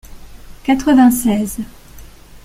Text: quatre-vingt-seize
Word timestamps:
quatre-vingt-seize 0.63 1.61